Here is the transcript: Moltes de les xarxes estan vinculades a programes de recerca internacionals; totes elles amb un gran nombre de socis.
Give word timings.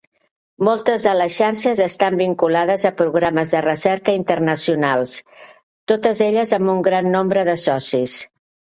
Moltes 0.67 1.03
de 1.07 1.11
les 1.19 1.35
xarxes 1.35 1.81
estan 1.87 2.17
vinculades 2.21 2.87
a 2.91 2.93
programes 3.03 3.53
de 3.57 3.63
recerca 3.67 4.17
internacionals; 4.23 5.17
totes 5.95 6.27
elles 6.33 6.59
amb 6.61 6.77
un 6.79 6.85
gran 6.93 7.15
nombre 7.19 7.49
de 7.53 7.61
socis. 7.71 8.23